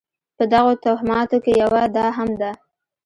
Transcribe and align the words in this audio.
په 0.37 0.43
دغو 0.53 0.73
توهماتو 0.83 1.37
کې 1.43 1.51
یوه 1.61 1.83
دا 1.95 2.07
هم 2.17 2.29
ده. 2.41 2.51